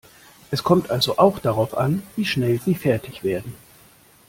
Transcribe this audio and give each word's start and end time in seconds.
Es 0.49 0.63
kommt 0.63 0.89
also 0.89 1.19
auch 1.19 1.37
darauf 1.37 1.77
an, 1.77 2.01
wie 2.15 2.25
schnell 2.25 2.59
Sie 2.59 2.73
fertig 2.73 3.23
werden. 3.23 3.53